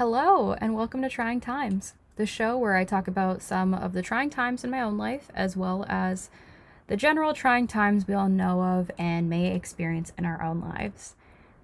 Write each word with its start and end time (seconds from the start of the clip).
Hello, 0.00 0.54
and 0.54 0.74
welcome 0.74 1.02
to 1.02 1.10
Trying 1.10 1.40
Times, 1.40 1.92
the 2.16 2.24
show 2.24 2.56
where 2.56 2.74
I 2.74 2.84
talk 2.84 3.06
about 3.06 3.42
some 3.42 3.74
of 3.74 3.92
the 3.92 4.00
trying 4.00 4.30
times 4.30 4.64
in 4.64 4.70
my 4.70 4.80
own 4.80 4.96
life, 4.96 5.30
as 5.34 5.58
well 5.58 5.84
as 5.90 6.30
the 6.86 6.96
general 6.96 7.34
trying 7.34 7.66
times 7.66 8.08
we 8.08 8.14
all 8.14 8.30
know 8.30 8.62
of 8.62 8.90
and 8.96 9.28
may 9.28 9.54
experience 9.54 10.14
in 10.16 10.24
our 10.24 10.42
own 10.42 10.62
lives. 10.62 11.16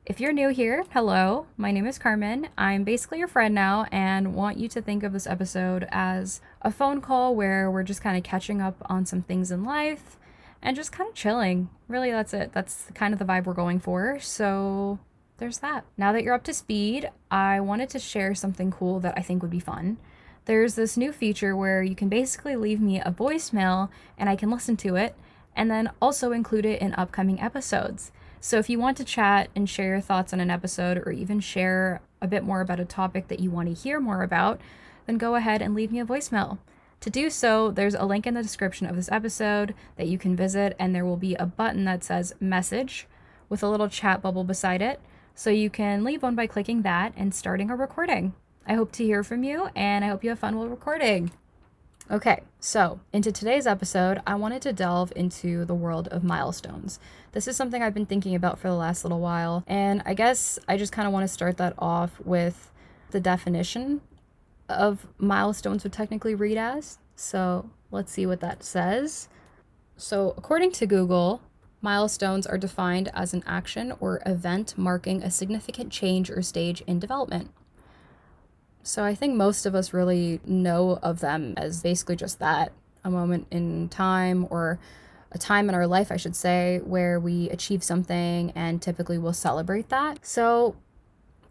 If 0.05 0.21
you're 0.21 0.35
new 0.35 0.51
here, 0.51 0.85
hello, 0.91 1.47
my 1.57 1.71
name 1.73 1.87
is 1.87 1.99
Carmen. 1.99 2.49
I'm 2.59 2.85
basically 2.85 3.21
your 3.21 3.27
friend 3.27 3.55
now 3.55 3.87
and 3.91 4.35
want 4.35 4.59
you 4.59 4.69
to 4.69 4.83
think 4.83 5.03
of 5.03 5.15
this 5.15 5.27
episode 5.27 5.89
as 5.91 6.43
a 6.61 6.71
phone 6.71 7.01
call 7.01 7.35
where 7.35 7.71
we're 7.71 7.85
just 7.85 8.03
kind 8.03 8.19
of 8.19 8.23
catching 8.23 8.61
up 8.61 8.83
on 8.85 9.07
some 9.07 9.23
things 9.23 9.51
in 9.51 9.65
life 9.65 10.19
and 10.61 10.77
just 10.77 10.93
kind 10.93 11.09
of 11.09 11.15
chilling. 11.15 11.71
Really, 11.89 12.11
that's 12.11 12.35
it. 12.35 12.53
That's 12.53 12.91
kind 12.93 13.15
of 13.15 13.19
the 13.19 13.25
vibe 13.25 13.45
we're 13.45 13.55
going 13.55 13.81
for. 13.81 14.19
So, 14.21 14.99
there's 15.39 15.59
that. 15.59 15.85
Now 15.97 16.13
that 16.13 16.23
you're 16.23 16.35
up 16.35 16.45
to 16.45 16.55
speed, 16.55 17.11
I 17.31 17.61
wanted 17.61 17.91
to 17.91 17.99
share 17.99 18.35
something 18.35 18.71
cool 18.71 19.01
that 19.01 19.15
I 19.17 19.23
think 19.23 19.43
would 19.43 19.51
be 19.51 19.61
fun. 19.61 19.99
There's 20.47 20.75
this 20.75 20.97
new 20.97 21.13
feature 21.13 21.57
where 21.57 21.83
you 21.83 21.95
can 21.95 22.09
basically 22.09 22.57
leave 22.57 22.81
me 22.81 23.01
a 23.01 23.11
voicemail 23.11 23.91
and 24.17 24.29
I 24.29 24.37
can 24.37 24.51
listen 24.51 24.77
to 24.79 24.97
it 24.97 25.15
and 25.55 25.71
then 25.71 25.91
also 26.01 26.33
include 26.33 26.65
it 26.65 26.81
in 26.81 26.95
upcoming 26.95 27.41
episodes. 27.41 28.13
So 28.41 28.59
if 28.59 28.71
you 28.71 28.79
want 28.79 28.97
to 28.99 29.05
chat 29.05 29.49
and 29.57 29.69
share 29.69 29.89
your 29.89 30.01
thoughts 30.01 30.33
on 30.33 30.41
an 30.41 30.51
episode 30.51 30.99
or 30.99 31.11
even 31.11 31.41
share 31.41 32.01
a 32.23 32.29
bit 32.29 32.45
more 32.45 32.61
about 32.61 32.81
a 32.81 32.85
topic 32.85 33.29
that 33.29 33.41
you 33.41 33.51
want 33.51 33.69
to 33.69 33.75
hear 33.75 33.99
more 33.99 34.23
about, 34.23 34.61
then 35.07 35.19
go 35.19 35.35
ahead 35.35 35.63
and 35.63 35.75
leave 35.75 35.91
me 35.91 36.01
a 36.01 36.07
voicemail. 36.07 36.59
To 37.01 37.11
do 37.11 37.29
so, 37.29 37.71
there's 37.71 37.95
a 37.95 38.07
link 38.07 38.27
in 38.27 38.35
the 38.35 38.43
description 38.43 38.87
of 38.87 38.97
this 38.97 39.11
episode 39.13 39.75
that 39.97 40.09
you 40.09 40.19
can 40.19 40.37
visit, 40.37 40.75
and 40.79 40.95
there 40.95 41.05
will 41.05 41.17
be 41.17 41.35
a 41.35 41.47
button 41.47 41.85
that 41.85 42.05
says 42.05 42.35
message 42.41 43.07
with 43.49 43.63
a 43.63 43.69
little 43.69 43.89
chat 43.89 44.23
bubble 44.23 44.45
beside 44.45 44.83
it. 44.83 45.01
So 45.39 45.51
you 45.51 45.69
can 45.69 46.03
leave 46.03 46.23
one 46.23 46.35
by 46.35 46.47
clicking 46.47 46.81
that 46.81 47.13
and 47.15 47.35
starting 47.35 47.71
a 47.71 47.77
recording. 47.77 48.33
I 48.67 48.73
hope 48.73 48.91
to 48.93 49.05
hear 49.05 49.23
from 49.23 49.45
you, 49.45 49.69
and 49.77 50.03
I 50.03 50.09
hope 50.09 50.25
you 50.25 50.31
have 50.31 50.39
fun 50.39 50.57
while 50.57 50.67
recording. 50.67 51.31
Okay, 52.11 52.41
so 52.59 53.01
into 53.13 53.31
today's 53.31 53.67
episode, 53.67 54.23
I 54.27 54.35
wanted 54.37 54.63
to 54.63 54.73
delve 54.73 55.13
into 55.15 55.67
the 55.67 55.75
world 55.75 56.09
of 56.09 56.25
milestones. 56.25 56.99
This 57.33 57.47
is 57.47 57.55
something 57.55 57.83
I've 57.83 57.93
been 57.93 58.07
thinking 58.07 58.35
about 58.35 58.59
for 58.59 58.69
the 58.69 58.77
last 58.77 59.05
little 59.05 59.21
while, 59.21 59.63
and 59.67 60.03
I 60.07 60.15
guess 60.15 60.59
I 60.67 60.79
just 60.79 60.91
kind 60.91 61.07
of 61.07 61.13
want 61.13 61.25
to 61.25 61.33
start 61.33 61.59
that 61.59 61.75
off 61.79 62.19
with 62.25 62.73
the 63.11 63.21
definition 63.21 64.01
of 64.71 65.07
milestones 65.19 65.85
would 65.85 65.93
technically 65.93 66.35
read 66.35 66.57
as. 66.57 66.97
So 67.15 67.69
let's 67.91 68.11
see 68.11 68.25
what 68.25 68.41
that 68.41 68.65
says. 68.65 69.29
So, 69.99 70.33
according 70.39 70.73
to 70.73 70.87
Google, 70.87 71.43
milestones 71.87 72.49
are 72.49 72.59
defined 72.59 73.09
as 73.15 73.33
an 73.33 73.45
action 73.47 73.93
or 74.01 74.21
event 74.27 74.75
marking 74.77 75.23
a 75.23 75.31
significant 75.31 75.93
change 75.93 76.29
or 76.29 76.43
stage 76.43 76.81
in 76.81 76.99
development. 76.99 77.49
So 78.83 79.05
I 79.05 79.15
think 79.15 79.37
most 79.37 79.67
of 79.67 79.75
us 79.77 79.93
really 79.93 80.41
know 80.45 80.99
of 81.01 81.21
them 81.21 81.55
as 81.57 81.85
basically 81.85 82.17
just 82.17 82.41
that 82.41 82.73
a 83.05 83.11
moment 83.11 83.47
in 83.53 83.89
time 83.89 84.49
or 84.51 84.81
a 85.31 85.39
time 85.39 85.69
in 85.69 85.77
our 85.77 85.87
life, 85.87 86.11
I 86.11 86.17
should 86.17 86.35
say, 86.35 86.81
where 86.83 87.21
we 87.21 87.49
achieve 87.51 87.85
something 87.85 88.51
and 88.57 88.83
typically 88.83 89.17
we'll 89.17 89.33
celebrate 89.33 89.89
that. 89.91 90.27
So 90.27 90.75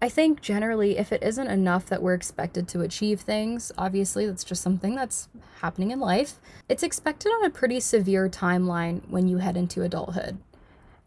I 0.05 0.09
think 0.09 0.39
generally, 0.39 0.99
if 0.99 1.11
it 1.11 1.23
isn't 1.23 1.47
enough 1.47 1.87
that 1.87 2.03
we're 2.03 2.13
expected 2.13 2.67
to 2.67 2.81
achieve 2.81 3.21
things, 3.21 3.71
obviously 3.75 4.27
that's 4.27 4.43
just 4.43 4.61
something 4.61 4.93
that's 4.93 5.29
happening 5.61 5.89
in 5.89 5.99
life, 5.99 6.35
it's 6.69 6.83
expected 6.83 7.29
on 7.29 7.43
a 7.43 7.49
pretty 7.49 7.79
severe 7.79 8.29
timeline 8.29 9.01
when 9.09 9.27
you 9.27 9.39
head 9.39 9.57
into 9.57 9.81
adulthood. 9.81 10.37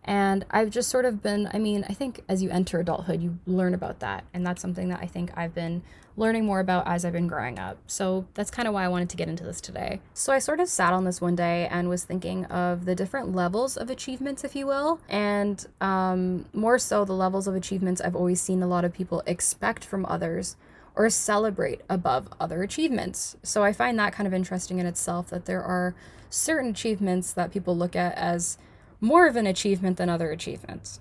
And 0.08 0.46
I've 0.50 0.70
just 0.70 0.88
sort 0.88 1.04
of 1.04 1.22
been, 1.22 1.50
I 1.52 1.58
mean, 1.58 1.84
I 1.86 1.92
think 1.92 2.22
as 2.30 2.42
you 2.42 2.48
enter 2.48 2.80
adulthood, 2.80 3.22
you 3.22 3.38
learn 3.46 3.74
about 3.74 4.00
that. 4.00 4.24
And 4.32 4.44
that's 4.44 4.62
something 4.62 4.88
that 4.88 5.00
I 5.02 5.06
think 5.06 5.30
I've 5.36 5.54
been 5.54 5.82
learning 6.16 6.46
more 6.46 6.60
about 6.60 6.88
as 6.88 7.04
I've 7.04 7.12
been 7.12 7.26
growing 7.26 7.58
up. 7.58 7.76
So 7.86 8.26
that's 8.32 8.50
kind 8.50 8.66
of 8.66 8.72
why 8.72 8.86
I 8.86 8.88
wanted 8.88 9.10
to 9.10 9.18
get 9.18 9.28
into 9.28 9.44
this 9.44 9.60
today. 9.60 10.00
So 10.14 10.32
I 10.32 10.38
sort 10.38 10.60
of 10.60 10.68
sat 10.70 10.94
on 10.94 11.04
this 11.04 11.20
one 11.20 11.36
day 11.36 11.68
and 11.70 11.90
was 11.90 12.04
thinking 12.04 12.46
of 12.46 12.86
the 12.86 12.94
different 12.94 13.34
levels 13.34 13.76
of 13.76 13.90
achievements, 13.90 14.44
if 14.44 14.56
you 14.56 14.66
will, 14.66 14.98
and 15.10 15.66
um, 15.82 16.46
more 16.54 16.78
so 16.78 17.04
the 17.04 17.12
levels 17.12 17.46
of 17.46 17.54
achievements 17.54 18.00
I've 18.00 18.16
always 18.16 18.40
seen 18.40 18.62
a 18.62 18.66
lot 18.66 18.86
of 18.86 18.94
people 18.94 19.22
expect 19.26 19.84
from 19.84 20.06
others 20.06 20.56
or 20.96 21.10
celebrate 21.10 21.82
above 21.90 22.28
other 22.40 22.62
achievements. 22.62 23.36
So 23.42 23.62
I 23.62 23.74
find 23.74 23.98
that 23.98 24.14
kind 24.14 24.26
of 24.26 24.32
interesting 24.32 24.78
in 24.78 24.86
itself 24.86 25.28
that 25.28 25.44
there 25.44 25.62
are 25.62 25.94
certain 26.30 26.70
achievements 26.70 27.34
that 27.34 27.52
people 27.52 27.76
look 27.76 27.94
at 27.94 28.14
as 28.16 28.56
more 29.00 29.26
of 29.26 29.36
an 29.36 29.46
achievement 29.46 29.96
than 29.96 30.08
other 30.08 30.30
achievements. 30.30 31.00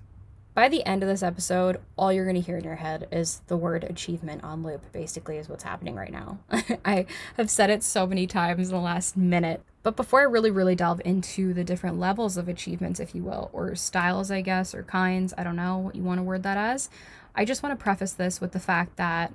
By 0.54 0.70
the 0.70 0.84
end 0.88 1.04
of 1.04 1.10
this 1.10 1.22
episode, 1.22 1.80
all 1.96 2.12
you're 2.12 2.26
going 2.26 2.36
to 2.36 2.42
hear 2.42 2.58
in 2.58 2.64
your 2.64 2.78
head 2.78 3.08
is 3.12 3.42
the 3.46 3.56
word 3.56 3.84
achievement 3.84 4.44
on 4.44 4.64
loop, 4.64 4.92
basically, 4.92 5.38
is 5.38 5.48
what's 5.48 5.64
happening 5.64 5.94
right 5.94 6.12
now. 6.12 6.40
I 6.84 7.06
have 7.36 7.52
said 7.52 7.70
it 7.70 7.84
so 7.84 8.08
many 8.08 8.26
times 8.26 8.70
in 8.70 8.74
the 8.74 8.82
last 8.82 9.16
minute. 9.16 9.62
But 9.84 9.96
before 9.96 10.22
I 10.22 10.24
really, 10.24 10.50
really 10.50 10.74
delve 10.74 11.00
into 11.06 11.54
the 11.54 11.64
different 11.64 12.00
levels 12.00 12.38
of 12.38 12.50
achievements, 12.50 13.00
if 13.00 13.14
you 13.14 13.24
will, 13.24 13.52
or 13.54 13.76
styles, 13.76 14.32
I 14.32 14.42
guess, 14.42 14.74
or 14.74 14.82
kinds, 14.82 15.32
I 15.38 15.44
don't 15.44 15.56
know 15.56 15.78
what 15.78 15.96
you 15.96 16.02
want 16.02 16.18
to 16.18 16.24
word 16.24 16.42
that 16.42 16.58
as, 16.58 16.90
I 17.36 17.46
just 17.46 17.62
want 17.62 17.78
to 17.78 17.84
preface 17.84 18.14
this 18.14 18.42
with 18.42 18.52
the 18.52 18.60
fact 18.60 18.98
that 18.98 19.32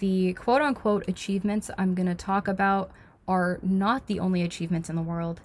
the 0.00 0.32
quote 0.34 0.60
unquote 0.60 1.08
achievements 1.08 1.70
I'm 1.78 1.94
going 1.94 2.08
to 2.08 2.16
talk 2.16 2.48
about 2.48 2.90
are 3.28 3.60
not 3.62 4.08
the 4.08 4.18
only 4.18 4.42
achievements 4.42 4.90
in 4.90 4.96
the 4.96 5.02
world. 5.02 5.40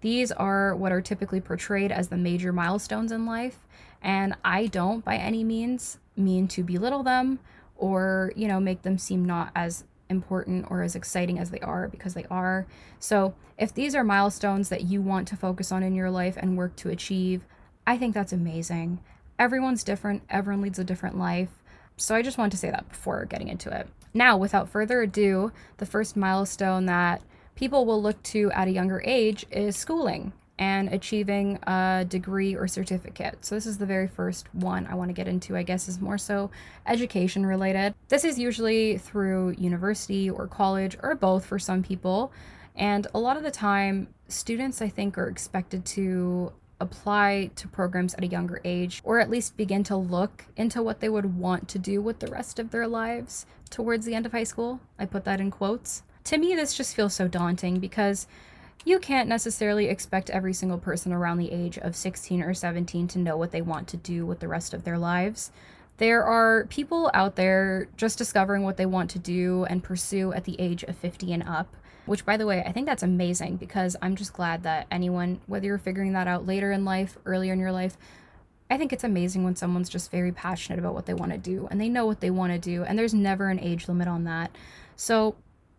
These 0.00 0.32
are 0.32 0.74
what 0.74 0.92
are 0.92 1.00
typically 1.00 1.40
portrayed 1.40 1.90
as 1.90 2.08
the 2.08 2.16
major 2.16 2.52
milestones 2.52 3.12
in 3.12 3.26
life, 3.26 3.58
and 4.02 4.34
I 4.44 4.66
don't 4.66 5.04
by 5.04 5.16
any 5.16 5.42
means 5.42 5.98
mean 6.16 6.48
to 6.48 6.62
belittle 6.62 7.02
them 7.02 7.38
or, 7.76 8.32
you 8.36 8.48
know, 8.48 8.60
make 8.60 8.82
them 8.82 8.98
seem 8.98 9.24
not 9.24 9.50
as 9.54 9.84
important 10.08 10.66
or 10.70 10.82
as 10.82 10.94
exciting 10.94 11.38
as 11.38 11.50
they 11.50 11.60
are 11.60 11.88
because 11.88 12.14
they 12.14 12.24
are. 12.30 12.66
So, 12.98 13.34
if 13.58 13.72
these 13.72 13.94
are 13.94 14.04
milestones 14.04 14.68
that 14.68 14.84
you 14.84 15.00
want 15.00 15.26
to 15.28 15.36
focus 15.36 15.72
on 15.72 15.82
in 15.82 15.94
your 15.94 16.10
life 16.10 16.36
and 16.36 16.56
work 16.56 16.76
to 16.76 16.90
achieve, 16.90 17.44
I 17.86 17.96
think 17.96 18.14
that's 18.14 18.32
amazing. 18.32 19.00
Everyone's 19.38 19.84
different, 19.84 20.22
everyone 20.30 20.62
leads 20.62 20.78
a 20.78 20.84
different 20.84 21.18
life. 21.18 21.62
So, 21.96 22.14
I 22.14 22.22
just 22.22 22.38
wanted 22.38 22.52
to 22.52 22.58
say 22.58 22.70
that 22.70 22.88
before 22.88 23.24
getting 23.24 23.48
into 23.48 23.70
it. 23.76 23.88
Now, 24.14 24.36
without 24.36 24.68
further 24.68 25.02
ado, 25.02 25.52
the 25.78 25.86
first 25.86 26.16
milestone 26.16 26.86
that 26.86 27.22
people 27.56 27.84
will 27.84 28.00
look 28.00 28.22
to 28.22 28.52
at 28.52 28.68
a 28.68 28.70
younger 28.70 29.02
age 29.04 29.44
is 29.50 29.76
schooling 29.76 30.32
and 30.58 30.88
achieving 30.88 31.58
a 31.66 32.06
degree 32.08 32.54
or 32.54 32.66
certificate. 32.68 33.44
So, 33.44 33.54
this 33.54 33.66
is 33.66 33.78
the 33.78 33.86
very 33.86 34.06
first 34.06 34.46
one 34.54 34.86
I 34.86 34.94
want 34.94 35.08
to 35.08 35.12
get 35.12 35.28
into, 35.28 35.56
I 35.56 35.62
guess, 35.62 35.88
is 35.88 36.00
more 36.00 36.18
so 36.18 36.50
education 36.86 37.44
related. 37.44 37.94
This 38.08 38.24
is 38.24 38.38
usually 38.38 38.98
through 38.98 39.56
university 39.58 40.30
or 40.30 40.46
college 40.46 40.96
or 41.02 41.14
both 41.14 41.44
for 41.44 41.58
some 41.58 41.82
people. 41.82 42.32
And 42.74 43.06
a 43.14 43.18
lot 43.18 43.36
of 43.36 43.42
the 43.42 43.50
time, 43.50 44.08
students, 44.28 44.80
I 44.80 44.88
think, 44.88 45.18
are 45.18 45.28
expected 45.28 45.84
to 45.86 46.52
apply 46.78 47.50
to 47.56 47.68
programs 47.68 48.14
at 48.14 48.22
a 48.22 48.26
younger 48.26 48.60
age 48.62 49.00
or 49.02 49.18
at 49.18 49.30
least 49.30 49.56
begin 49.56 49.82
to 49.82 49.96
look 49.96 50.44
into 50.56 50.82
what 50.82 51.00
they 51.00 51.08
would 51.08 51.38
want 51.38 51.68
to 51.68 51.78
do 51.78 52.02
with 52.02 52.18
the 52.18 52.26
rest 52.26 52.58
of 52.58 52.70
their 52.70 52.86
lives 52.86 53.46
towards 53.70 54.04
the 54.04 54.14
end 54.14 54.26
of 54.26 54.32
high 54.32 54.44
school. 54.44 54.80
I 54.98 55.06
put 55.06 55.24
that 55.24 55.40
in 55.40 55.50
quotes 55.50 56.02
to 56.26 56.38
me, 56.38 56.54
this 56.54 56.74
just 56.74 56.94
feels 56.96 57.14
so 57.14 57.28
daunting 57.28 57.78
because 57.78 58.26
you 58.84 58.98
can't 58.98 59.28
necessarily 59.28 59.88
expect 59.88 60.28
every 60.30 60.52
single 60.52 60.78
person 60.78 61.12
around 61.12 61.38
the 61.38 61.52
age 61.52 61.78
of 61.78 61.94
16 61.96 62.42
or 62.42 62.52
17 62.52 63.08
to 63.08 63.18
know 63.18 63.36
what 63.36 63.52
they 63.52 63.62
want 63.62 63.86
to 63.88 63.96
do 63.96 64.26
with 64.26 64.40
the 64.40 64.48
rest 64.48 64.74
of 64.74 64.84
their 64.84 64.98
lives. 64.98 65.52
There 65.98 66.24
are 66.24 66.66
people 66.66 67.10
out 67.14 67.36
there 67.36 67.88
just 67.96 68.18
discovering 68.18 68.64
what 68.64 68.76
they 68.76 68.86
want 68.86 69.10
to 69.10 69.18
do 69.20 69.64
and 69.70 69.82
pursue 69.82 70.32
at 70.32 70.44
the 70.44 70.60
age 70.60 70.82
of 70.82 70.96
50 70.96 71.32
and 71.32 71.42
up, 71.44 71.74
which, 72.06 72.24
by 72.24 72.36
the 72.36 72.46
way, 72.46 72.62
I 72.66 72.72
think 72.72 72.86
that's 72.86 73.04
amazing 73.04 73.56
because 73.56 73.96
I'm 74.02 74.16
just 74.16 74.32
glad 74.32 74.64
that 74.64 74.88
anyone, 74.90 75.40
whether 75.46 75.66
you're 75.66 75.78
figuring 75.78 76.12
that 76.12 76.28
out 76.28 76.44
later 76.44 76.72
in 76.72 76.84
life, 76.84 77.16
earlier 77.24 77.52
in 77.52 77.60
your 77.60 77.72
life, 77.72 77.96
I 78.68 78.76
think 78.76 78.92
it's 78.92 79.04
amazing 79.04 79.44
when 79.44 79.54
someone's 79.54 79.88
just 79.88 80.10
very 80.10 80.32
passionate 80.32 80.80
about 80.80 80.94
what 80.94 81.06
they 81.06 81.14
want 81.14 81.30
to 81.30 81.38
do 81.38 81.68
and 81.70 81.80
they 81.80 81.88
know 81.88 82.04
what 82.04 82.20
they 82.20 82.30
want 82.30 82.52
to 82.52 82.58
do, 82.58 82.82
and 82.82 82.98
there's 82.98 83.14
never 83.14 83.48
an 83.48 83.60
age 83.60 83.86
limit 83.86 84.08
on 84.08 84.24
that. 84.24 84.50
So, 84.96 85.36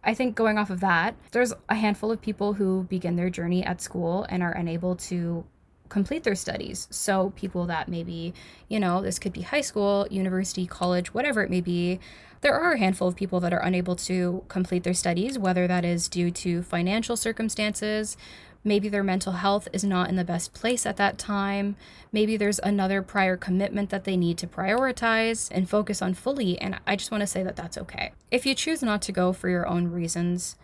I 0.07 0.13
think 0.13 0.36
going 0.36 0.57
off 0.57 0.69
of 0.69 0.80
that, 0.80 1.15
there's 1.31 1.54
a 1.68 1.75
handful 1.75 2.13
of 2.13 2.21
people 2.21 2.54
who 2.54 2.83
begin 2.83 3.18
their 3.18 3.30
journey 3.30 3.62
at 3.62 3.81
school 3.81 4.25
and 4.30 4.42
are 4.42 4.54
unable 4.54 4.95
to 4.95 5.44
complete 5.89 6.24
their 6.24 6.33
studies. 6.33 6.88
So, 6.89 7.31
people 7.36 7.65
that 7.65 7.89
maybe, 7.89 8.33
you 8.69 8.80
know, 8.80 9.01
this 9.01 9.19
could 9.19 9.33
be 9.33 9.42
high 9.42 9.62
school, 9.62 10.07
university, 10.09 10.65
college, 10.65 11.13
whatever 11.13 11.44
it 11.44 11.50
may 11.50 11.59
be, 11.59 12.00
there 12.39 12.56
are 12.57 12.74
a 12.74 12.80
handful 12.80 13.09
of 13.09 13.18
people 13.18 13.42
that 13.42 13.51
are 13.51 13.59
unable 13.59 13.98
to 13.98 14.45
complete 14.48 14.83
their 14.83 14.94
studies, 14.94 15.38
whether 15.38 15.68
that 15.68 15.83
is 15.83 16.07
due 16.07 16.31
to 16.31 16.63
financial 16.63 17.18
circumstances, 17.18 18.15
Maybe 18.63 18.89
their 18.89 19.04
mental 19.04 19.33
health 19.33 19.68
is 19.71 19.83
not 19.83 20.09
in 20.09 20.15
the 20.15 20.24
best 20.24 20.54
place 20.54 20.86
at 20.86 20.98
that 20.98 21.18
time. 21.18 21.75
Maybe 22.12 22.38
there's 22.38 22.59
another 22.59 23.01
prior 23.01 23.38
commitment 23.38 23.89
that 23.89 24.04
they 24.04 24.18
need 24.18 24.38
to 24.39 24.48
prioritize 24.48 25.50
and 25.51 25.69
focus 25.69 26.01
on 26.01 26.13
fully. 26.13 26.59
And 26.59 26.80
I 26.86 26.95
just 26.95 27.12
want 27.12 27.21
to 27.21 27.27
say 27.27 27.44
that 27.44 27.56
that's 27.56 27.77
okay. 27.77 28.12
If 28.31 28.45
you 28.45 28.56
choose 28.56 28.83
not 28.83 29.01
to 29.04 29.12
go 29.12 29.33
for 29.33 29.50
your 29.50 29.68
own 29.68 29.92
reasons, 29.92 30.56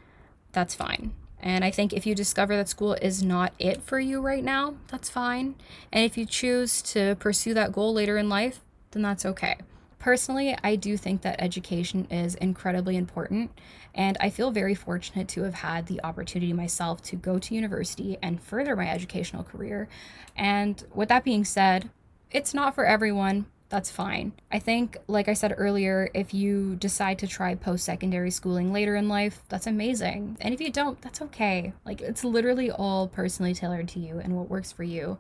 that's 0.51 0.75
fine. 0.75 1.13
And 1.39 1.65
I 1.65 1.71
think 1.71 1.91
if 1.91 2.05
you 2.05 2.15
discover 2.15 2.55
that 2.55 2.69
school 2.69 2.93
is 2.93 3.21
not 3.21 3.53
it 3.59 3.81
for 3.81 3.99
you 3.99 4.21
right 4.21 4.43
now, 4.43 4.75
that's 4.87 5.09
fine. 5.09 5.55
And 5.91 6.05
if 6.05 6.17
you 6.17 6.25
choose 6.25 6.81
to 6.93 7.15
pursue 7.15 7.53
that 7.53 7.73
goal 7.73 7.93
later 7.93 8.17
in 8.17 8.29
life, 8.29 8.61
then 8.91 9.01
that's 9.01 9.25
okay. 9.25 9.57
Personally, 10.03 10.53
I 10.61 10.75
do 10.75 10.97
think 10.97 11.21
that 11.21 11.41
education 11.41 12.07
is 12.11 12.35
incredibly 12.35 12.97
important, 12.97 13.51
and 13.95 14.17
I 14.19 14.31
feel 14.31 14.51
very 14.51 14.75
fortunate 14.75 15.29
to 15.29 15.43
have 15.43 15.53
had 15.53 15.85
the 15.85 16.01
opportunity 16.03 16.51
myself 16.51 17.01
to 17.03 17.15
go 17.15 17.39
to 17.39 17.55
university 17.55 18.17
and 18.21 18.43
further 18.43 18.75
my 18.75 18.89
educational 18.89 19.45
career. 19.45 19.87
And 20.35 20.83
with 20.93 21.07
that 21.07 21.23
being 21.23 21.45
said, 21.45 21.89
it's 22.31 22.53
not 22.53 22.75
for 22.75 22.85
everyone. 22.85 23.45
That's 23.69 23.89
fine. 23.89 24.33
I 24.51 24.59
think, 24.59 24.97
like 25.07 25.29
I 25.29 25.33
said 25.33 25.55
earlier, 25.57 26.09
if 26.13 26.33
you 26.33 26.75
decide 26.75 27.17
to 27.19 27.27
try 27.27 27.55
post 27.55 27.85
secondary 27.85 28.29
schooling 28.29 28.73
later 28.73 28.97
in 28.97 29.07
life, 29.07 29.41
that's 29.47 29.67
amazing. 29.67 30.35
And 30.41 30.53
if 30.53 30.59
you 30.59 30.69
don't, 30.69 31.01
that's 31.01 31.21
okay. 31.21 31.71
Like, 31.85 32.01
it's 32.01 32.25
literally 32.25 32.69
all 32.69 33.07
personally 33.07 33.53
tailored 33.53 33.87
to 33.87 34.01
you 34.01 34.19
and 34.19 34.35
what 34.35 34.49
works 34.49 34.73
for 34.73 34.83
you. 34.83 35.17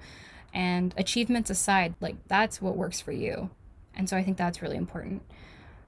And 0.53 0.93
achievements 0.97 1.49
aside, 1.49 1.95
like, 2.01 2.17
that's 2.27 2.61
what 2.61 2.75
works 2.75 2.99
for 2.99 3.13
you. 3.13 3.49
And 3.95 4.09
so 4.09 4.17
I 4.17 4.23
think 4.23 4.37
that's 4.37 4.61
really 4.61 4.77
important. 4.77 5.21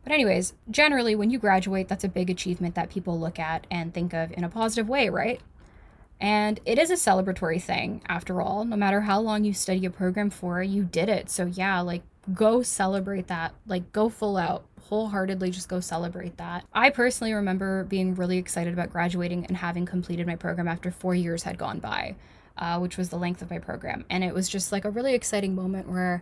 But, 0.03 0.13
anyways, 0.13 0.53
generally, 0.69 1.15
when 1.15 1.31
you 1.31 1.39
graduate, 1.39 1.87
that's 1.87 2.03
a 2.03 2.09
big 2.09 2.29
achievement 2.29 2.75
that 2.75 2.91
people 2.91 3.19
look 3.19 3.39
at 3.39 3.65
and 3.71 3.93
think 3.93 4.13
of 4.13 4.31
in 4.33 4.43
a 4.43 4.49
positive 4.49 4.87
way, 4.87 5.09
right? 5.09 5.41
And 6.21 6.59
it 6.63 6.77
is 6.77 6.91
a 6.91 6.93
celebratory 6.93 7.61
thing, 7.61 8.01
after 8.07 8.39
all. 8.39 8.65
No 8.65 8.75
matter 8.75 9.01
how 9.01 9.19
long 9.19 9.43
you 9.43 9.53
study 9.53 9.85
a 9.85 9.89
program 9.89 10.29
for, 10.29 10.61
you 10.61 10.83
did 10.83 11.09
it. 11.09 11.29
So, 11.29 11.45
yeah, 11.47 11.81
like, 11.81 12.03
go 12.33 12.61
celebrate 12.61 13.27
that. 13.27 13.53
Like, 13.65 13.91
go 13.91 14.09
full 14.09 14.37
out, 14.37 14.65
wholeheartedly 14.81 15.49
just 15.49 15.67
go 15.69 15.79
celebrate 15.79 16.37
that. 16.37 16.65
I 16.71 16.91
personally 16.91 17.33
remember 17.33 17.83
being 17.85 18.13
really 18.13 18.37
excited 18.37 18.73
about 18.73 18.91
graduating 18.91 19.45
and 19.47 19.57
having 19.57 19.85
completed 19.85 20.27
my 20.27 20.35
program 20.35 20.67
after 20.67 20.91
four 20.91 21.15
years 21.15 21.43
had 21.43 21.57
gone 21.57 21.79
by, 21.79 22.15
uh, 22.57 22.77
which 22.77 22.95
was 22.95 23.09
the 23.09 23.17
length 23.17 23.41
of 23.41 23.49
my 23.49 23.59
program. 23.59 24.05
And 24.09 24.23
it 24.23 24.33
was 24.33 24.47
just 24.47 24.71
like 24.71 24.85
a 24.85 24.91
really 24.91 25.15
exciting 25.15 25.55
moment 25.55 25.89
where 25.89 26.21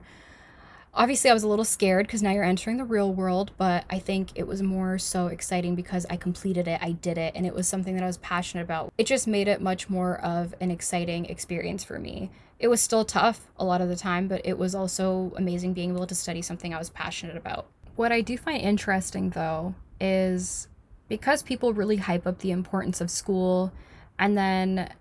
obviously 0.95 1.29
I 1.29 1.33
was 1.33 1.43
a 1.43 1.47
little 1.47 1.65
scared 1.65 2.05
because 2.05 2.21
now 2.21 2.31
you're 2.31 2.43
entering 2.43 2.77
the 2.77 2.83
real 2.83 3.11
world, 3.13 3.51
but 3.57 3.85
I 3.89 3.99
think 3.99 4.29
it 4.35 4.47
was 4.47 4.61
more 4.61 4.97
so 4.99 5.27
exciting 5.27 5.75
because 5.75 6.05
I 6.09 6.17
completed 6.17 6.67
it, 6.67 6.79
I 6.81 6.91
did 6.91 7.17
it, 7.17 7.33
and 7.35 7.45
it 7.45 7.53
was 7.53 7.67
something 7.67 7.95
that 7.95 8.03
I 8.03 8.07
was 8.07 8.17
passionate 8.17 8.63
about. 8.63 8.93
It 8.97 9.07
just 9.07 9.27
made 9.27 9.47
it 9.47 9.61
much 9.61 9.89
more 9.89 10.19
of 10.19 10.53
an 10.59 10.71
exciting 10.71 11.25
experience 11.25 11.83
for 11.83 11.99
me. 11.99 12.29
It 12.59 12.67
was 12.67 12.81
still 12.81 13.03
tough 13.03 13.47
a 13.57 13.65
lot 13.65 13.81
of 13.81 13.89
the 13.89 13.95
time, 13.95 14.27
but 14.27 14.41
it 14.45 14.57
was 14.57 14.75
also 14.75 15.33
amazing 15.35 15.73
being 15.73 15.95
able 15.95 16.07
to 16.07 16.15
study 16.15 16.41
something 16.41 16.73
I 16.73 16.79
was 16.79 16.89
passionate 16.91 17.37
about. 17.37 17.65
What 17.95 18.11
I 18.11 18.21
do 18.21 18.37
find 18.37 18.61
interesting 18.61 19.31
though 19.31 19.75
is 19.99 20.67
because 21.09 21.43
people 21.43 21.73
really 21.73 21.97
hype 21.97 22.25
up 22.25 22.39
the 22.39 22.51
importance 22.51 23.01
of 23.01 23.11
school 23.11 23.71
and 24.17 24.37
then 24.37 24.91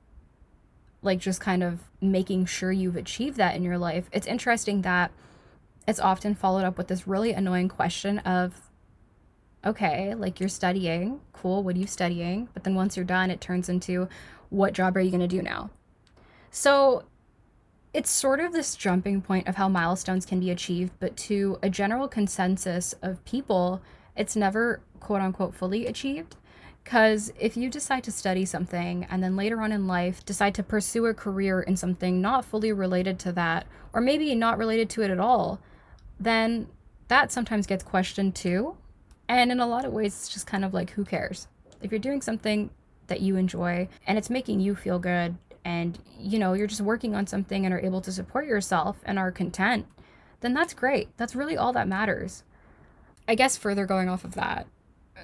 like 1.02 1.18
just 1.18 1.40
kind 1.40 1.62
of 1.62 1.80
making 2.00 2.46
sure 2.46 2.72
you've 2.72 2.96
achieved 2.96 3.36
that 3.36 3.56
in 3.56 3.62
your 3.62 3.78
life, 3.78 4.08
it's 4.12 4.26
interesting 4.26 4.82
that 4.82 5.10
it's 5.86 6.00
often 6.00 6.34
followed 6.34 6.64
up 6.64 6.78
with 6.78 6.88
this 6.88 7.06
really 7.06 7.32
annoying 7.32 7.68
question 7.68 8.18
of 8.20 8.70
okay, 9.64 10.14
like 10.14 10.40
you're 10.40 10.48
studying, 10.48 11.20
cool, 11.32 11.62
what 11.62 11.76
are 11.76 11.78
you 11.78 11.86
studying? 11.86 12.48
But 12.52 12.64
then 12.64 12.74
once 12.74 12.96
you're 12.96 13.04
done, 13.04 13.30
it 13.30 13.40
turns 13.40 13.68
into 13.68 14.08
what 14.50 14.72
job 14.72 14.96
are 14.96 15.00
you 15.00 15.10
going 15.10 15.20
to 15.20 15.28
do 15.28 15.40
now? 15.40 15.70
So 16.50 17.04
it's 17.94 18.10
sort 18.10 18.40
of 18.40 18.52
this 18.52 18.74
jumping 18.74 19.22
point 19.22 19.46
of 19.46 19.56
how 19.56 19.68
milestones 19.68 20.26
can 20.26 20.40
be 20.40 20.50
achieved, 20.50 20.92
but 20.98 21.16
to 21.18 21.58
a 21.62 21.70
general 21.70 22.08
consensus 22.08 22.94
of 23.02 23.24
people, 23.24 23.80
it's 24.16 24.34
never 24.34 24.80
quote 24.98 25.20
unquote 25.20 25.54
fully 25.54 25.86
achieved. 25.86 26.36
Because 26.82 27.32
if 27.38 27.56
you 27.56 27.70
decide 27.70 28.02
to 28.04 28.10
study 28.10 28.44
something 28.44 29.06
and 29.08 29.22
then 29.22 29.36
later 29.36 29.60
on 29.60 29.70
in 29.70 29.86
life 29.86 30.24
decide 30.24 30.54
to 30.56 30.64
pursue 30.64 31.06
a 31.06 31.14
career 31.14 31.60
in 31.60 31.76
something 31.76 32.20
not 32.20 32.44
fully 32.44 32.72
related 32.72 33.18
to 33.20 33.32
that, 33.32 33.66
or 33.92 34.00
maybe 34.00 34.34
not 34.34 34.58
related 34.58 34.90
to 34.90 35.02
it 35.02 35.10
at 35.10 35.20
all, 35.20 35.60
then 36.24 36.68
that 37.08 37.32
sometimes 37.32 37.66
gets 37.66 37.84
questioned 37.84 38.34
too. 38.34 38.76
And 39.28 39.52
in 39.52 39.60
a 39.60 39.66
lot 39.66 39.84
of 39.84 39.92
ways, 39.92 40.14
it's 40.14 40.28
just 40.28 40.46
kind 40.46 40.64
of 40.64 40.74
like, 40.74 40.90
who 40.90 41.04
cares? 41.04 41.48
If 41.80 41.90
you're 41.90 41.98
doing 41.98 42.20
something 42.20 42.70
that 43.06 43.20
you 43.20 43.36
enjoy 43.36 43.88
and 44.06 44.18
it's 44.18 44.30
making 44.30 44.60
you 44.60 44.74
feel 44.74 44.98
good, 44.98 45.36
and 45.64 45.98
you 46.18 46.38
know, 46.38 46.54
you're 46.54 46.66
just 46.66 46.80
working 46.80 47.14
on 47.14 47.26
something 47.26 47.64
and 47.64 47.72
are 47.72 47.80
able 47.80 48.00
to 48.00 48.12
support 48.12 48.46
yourself 48.46 48.98
and 49.04 49.18
are 49.18 49.30
content, 49.30 49.86
then 50.40 50.54
that's 50.54 50.74
great. 50.74 51.16
That's 51.16 51.36
really 51.36 51.56
all 51.56 51.72
that 51.72 51.88
matters. 51.88 52.42
I 53.28 53.36
guess 53.36 53.56
further 53.56 53.86
going 53.86 54.08
off 54.08 54.24
of 54.24 54.34
that, 54.34 54.66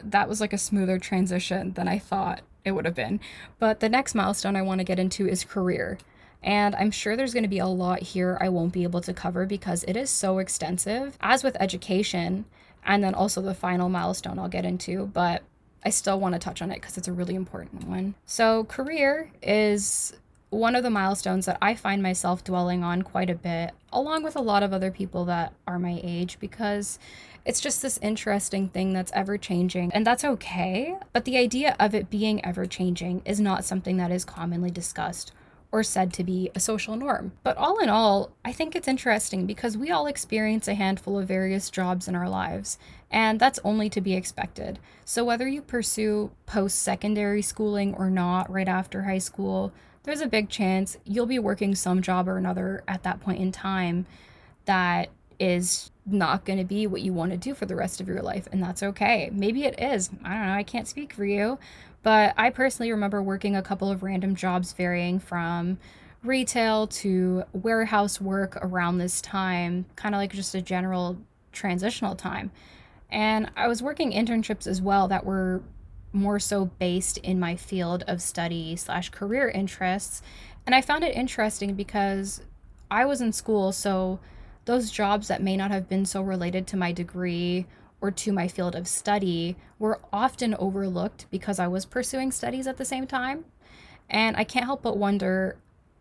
that 0.02 0.28
was 0.28 0.40
like 0.40 0.52
a 0.52 0.58
smoother 0.58 0.98
transition 0.98 1.72
than 1.72 1.88
I 1.88 1.98
thought 1.98 2.42
it 2.64 2.72
would 2.72 2.84
have 2.84 2.94
been. 2.94 3.18
But 3.58 3.80
the 3.80 3.88
next 3.88 4.14
milestone 4.14 4.54
I 4.54 4.62
want 4.62 4.78
to 4.78 4.84
get 4.84 5.00
into 5.00 5.26
is 5.26 5.42
career. 5.42 5.98
And 6.42 6.74
I'm 6.76 6.90
sure 6.90 7.16
there's 7.16 7.32
going 7.32 7.44
to 7.44 7.48
be 7.48 7.58
a 7.58 7.66
lot 7.66 8.00
here 8.00 8.38
I 8.40 8.48
won't 8.48 8.72
be 8.72 8.84
able 8.84 9.00
to 9.02 9.12
cover 9.12 9.46
because 9.46 9.84
it 9.84 9.96
is 9.96 10.10
so 10.10 10.38
extensive, 10.38 11.16
as 11.20 11.42
with 11.42 11.56
education, 11.60 12.44
and 12.84 13.02
then 13.02 13.14
also 13.14 13.42
the 13.42 13.54
final 13.54 13.88
milestone 13.88 14.38
I'll 14.38 14.48
get 14.48 14.64
into, 14.64 15.06
but 15.06 15.42
I 15.84 15.90
still 15.90 16.18
want 16.18 16.34
to 16.34 16.38
touch 16.38 16.62
on 16.62 16.70
it 16.70 16.76
because 16.76 16.96
it's 16.96 17.08
a 17.08 17.12
really 17.12 17.34
important 17.34 17.84
one. 17.84 18.14
So, 18.26 18.64
career 18.64 19.30
is 19.42 20.12
one 20.50 20.74
of 20.74 20.82
the 20.82 20.90
milestones 20.90 21.46
that 21.46 21.58
I 21.60 21.74
find 21.74 22.02
myself 22.02 22.42
dwelling 22.42 22.82
on 22.82 23.02
quite 23.02 23.30
a 23.30 23.34
bit, 23.34 23.72
along 23.92 24.22
with 24.22 24.34
a 24.34 24.40
lot 24.40 24.62
of 24.62 24.72
other 24.72 24.90
people 24.90 25.24
that 25.26 25.52
are 25.66 25.78
my 25.78 26.00
age, 26.02 26.38
because 26.40 26.98
it's 27.44 27.60
just 27.60 27.82
this 27.82 27.98
interesting 27.98 28.68
thing 28.68 28.92
that's 28.92 29.12
ever 29.14 29.36
changing, 29.36 29.92
and 29.92 30.06
that's 30.06 30.24
okay. 30.24 30.96
But 31.12 31.24
the 31.24 31.36
idea 31.36 31.76
of 31.78 31.94
it 31.94 32.10
being 32.10 32.44
ever 32.44 32.66
changing 32.66 33.22
is 33.24 33.40
not 33.40 33.64
something 33.64 33.98
that 33.98 34.10
is 34.10 34.24
commonly 34.24 34.70
discussed 34.70 35.32
or 35.70 35.82
said 35.82 36.12
to 36.14 36.24
be 36.24 36.50
a 36.54 36.60
social 36.60 36.96
norm. 36.96 37.32
But 37.42 37.56
all 37.56 37.78
in 37.78 37.88
all, 37.88 38.30
I 38.44 38.52
think 38.52 38.74
it's 38.74 38.88
interesting 38.88 39.46
because 39.46 39.76
we 39.76 39.90
all 39.90 40.06
experience 40.06 40.66
a 40.66 40.74
handful 40.74 41.18
of 41.18 41.28
various 41.28 41.68
jobs 41.70 42.08
in 42.08 42.14
our 42.14 42.28
lives, 42.28 42.78
and 43.10 43.38
that's 43.38 43.60
only 43.64 43.90
to 43.90 44.00
be 44.00 44.14
expected. 44.14 44.78
So 45.04 45.24
whether 45.24 45.46
you 45.46 45.60
pursue 45.60 46.30
post 46.46 46.80
secondary 46.80 47.42
schooling 47.42 47.94
or 47.94 48.10
not 48.10 48.50
right 48.50 48.68
after 48.68 49.02
high 49.02 49.18
school, 49.18 49.72
there's 50.04 50.22
a 50.22 50.26
big 50.26 50.48
chance 50.48 50.96
you'll 51.04 51.26
be 51.26 51.38
working 51.38 51.74
some 51.74 52.00
job 52.00 52.28
or 52.28 52.38
another 52.38 52.82
at 52.88 53.02
that 53.02 53.20
point 53.20 53.40
in 53.40 53.52
time 53.52 54.06
that 54.64 55.10
is 55.38 55.90
not 56.06 56.44
going 56.44 56.58
to 56.58 56.64
be 56.64 56.86
what 56.86 57.02
you 57.02 57.12
want 57.12 57.30
to 57.30 57.36
do 57.36 57.54
for 57.54 57.66
the 57.66 57.76
rest 57.76 58.00
of 58.00 58.08
your 58.08 58.22
life, 58.22 58.48
and 58.50 58.62
that's 58.62 58.82
okay. 58.82 59.30
Maybe 59.32 59.64
it 59.64 59.78
is. 59.78 60.10
I 60.24 60.34
don't 60.34 60.46
know. 60.46 60.54
I 60.54 60.62
can't 60.62 60.88
speak 60.88 61.12
for 61.12 61.24
you. 61.24 61.58
But 62.02 62.34
I 62.36 62.50
personally 62.50 62.90
remember 62.90 63.22
working 63.22 63.56
a 63.56 63.62
couple 63.62 63.90
of 63.90 64.02
random 64.02 64.34
jobs 64.34 64.72
varying 64.72 65.18
from 65.18 65.78
retail 66.22 66.86
to 66.86 67.44
warehouse 67.52 68.20
work 68.20 68.58
around 68.60 68.98
this 68.98 69.20
time, 69.20 69.86
kind 69.96 70.14
of 70.14 70.18
like 70.18 70.32
just 70.32 70.54
a 70.54 70.62
general 70.62 71.18
transitional 71.52 72.14
time. 72.14 72.50
And 73.10 73.50
I 73.56 73.68
was 73.68 73.82
working 73.82 74.12
internships 74.12 74.66
as 74.66 74.82
well 74.82 75.08
that 75.08 75.24
were 75.24 75.62
more 76.12 76.38
so 76.38 76.66
based 76.66 77.18
in 77.18 77.38
my 77.38 77.56
field 77.56 78.04
of 78.06 78.22
study 78.22 78.76
slash 78.76 79.10
career 79.10 79.48
interests. 79.48 80.22
And 80.66 80.74
I 80.74 80.80
found 80.80 81.04
it 81.04 81.14
interesting 81.14 81.74
because 81.74 82.42
I 82.90 83.04
was 83.04 83.20
in 83.20 83.32
school, 83.32 83.72
so 83.72 84.18
those 84.64 84.90
jobs 84.90 85.28
that 85.28 85.42
may 85.42 85.56
not 85.56 85.70
have 85.70 85.88
been 85.88 86.04
so 86.04 86.22
related 86.22 86.66
to 86.68 86.76
my 86.76 86.92
degree 86.92 87.66
or 88.00 88.10
to 88.10 88.32
my 88.32 88.48
field 88.48 88.74
of 88.74 88.86
study 88.86 89.56
were 89.78 90.00
often 90.12 90.54
overlooked 90.54 91.26
because 91.30 91.58
I 91.58 91.66
was 91.66 91.84
pursuing 91.84 92.30
studies 92.32 92.66
at 92.66 92.76
the 92.76 92.84
same 92.84 93.06
time. 93.06 93.44
And 94.08 94.36
I 94.36 94.44
can't 94.44 94.64
help 94.64 94.82
but 94.82 94.96
wonder 94.96 95.56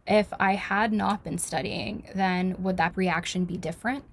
if 0.06 0.32
I 0.40 0.56
had 0.56 0.94
not 0.94 1.24
been 1.24 1.38
studying, 1.38 2.08
then 2.16 2.56
would 2.60 2.78
that 2.78 2.96
reaction 2.96 3.46
be 3.46 3.58
different? 3.58 4.06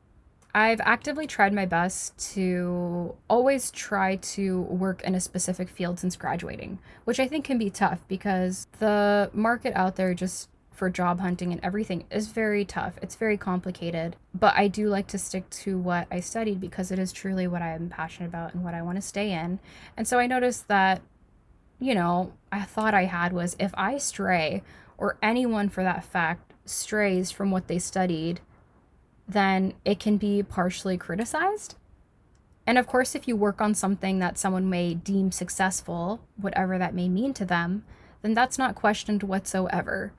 I've 0.56 0.80
actively 0.82 1.26
tried 1.26 1.52
my 1.52 1.66
best 1.66 2.16
to 2.34 3.16
always 3.28 3.72
try 3.72 4.16
to 4.16 4.62
work 4.62 5.02
in 5.02 5.16
a 5.16 5.20
specific 5.20 5.68
field 5.68 5.98
since 5.98 6.14
graduating, 6.14 6.78
which 7.04 7.18
I 7.18 7.26
think 7.26 7.44
can 7.44 7.58
be 7.58 7.70
tough 7.70 8.06
because 8.06 8.68
the 8.78 9.30
market 9.32 9.72
out 9.74 9.96
there 9.96 10.14
just 10.14 10.48
for 10.74 10.90
job 10.90 11.20
hunting 11.20 11.52
and 11.52 11.60
everything 11.64 12.04
is 12.10 12.28
very 12.28 12.64
tough. 12.64 12.98
It's 13.00 13.14
very 13.14 13.36
complicated. 13.36 14.16
But 14.34 14.54
I 14.56 14.68
do 14.68 14.88
like 14.88 15.06
to 15.08 15.18
stick 15.18 15.48
to 15.50 15.78
what 15.78 16.06
I 16.10 16.20
studied 16.20 16.60
because 16.60 16.90
it 16.90 16.98
is 16.98 17.12
truly 17.12 17.46
what 17.46 17.62
I 17.62 17.74
am 17.74 17.88
passionate 17.88 18.28
about 18.28 18.54
and 18.54 18.64
what 18.64 18.74
I 18.74 18.82
want 18.82 18.96
to 18.96 19.02
stay 19.02 19.32
in. 19.32 19.60
And 19.96 20.06
so 20.06 20.18
I 20.18 20.26
noticed 20.26 20.68
that, 20.68 21.02
you 21.78 21.94
know, 21.94 22.32
I 22.50 22.62
thought 22.62 22.94
I 22.94 23.04
had 23.04 23.32
was 23.32 23.56
if 23.58 23.72
I 23.74 23.98
stray, 23.98 24.62
or 24.98 25.18
anyone 25.22 25.68
for 25.68 25.82
that 25.82 26.04
fact 26.04 26.52
strays 26.64 27.30
from 27.30 27.50
what 27.50 27.68
they 27.68 27.78
studied, 27.78 28.40
then 29.28 29.74
it 29.84 29.98
can 29.98 30.16
be 30.16 30.42
partially 30.42 30.96
criticized. 30.96 31.76
And 32.66 32.78
of 32.78 32.86
course, 32.86 33.14
if 33.14 33.28
you 33.28 33.36
work 33.36 33.60
on 33.60 33.74
something 33.74 34.18
that 34.20 34.38
someone 34.38 34.70
may 34.70 34.94
deem 34.94 35.30
successful, 35.32 36.20
whatever 36.36 36.78
that 36.78 36.94
may 36.94 37.08
mean 37.08 37.34
to 37.34 37.44
them, 37.44 37.84
then 38.22 38.32
that's 38.32 38.58
not 38.58 38.74
questioned 38.74 39.22
whatsoever. 39.22 40.12